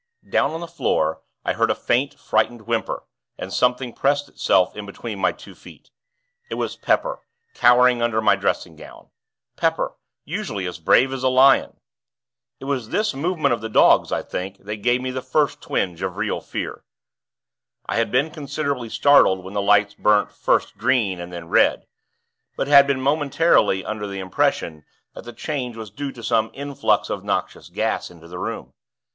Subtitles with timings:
[0.27, 3.03] Down on the floor, I heard a faint, frightened whimper,
[3.37, 5.91] and something pressed itself in between my two feet.
[6.49, 7.19] It was Pepper,
[7.53, 9.09] cowering under my dressing gown.
[9.57, 9.93] Pepper,
[10.25, 11.79] usually as brave as a lion!
[12.59, 16.01] It was this movement of the dog's, I think, that gave me the first twinge
[16.01, 16.83] of real fear.
[17.85, 21.85] I had been considerably startled when the lights burnt first green and then red;
[22.57, 24.83] but had been momentarily under the impression
[25.13, 28.73] that the change was due to some influx of noxious gas into the room.